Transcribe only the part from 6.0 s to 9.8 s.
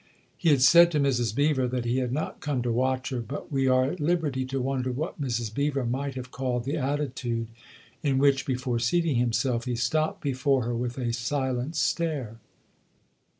have called the attitude in which, before seating himself, he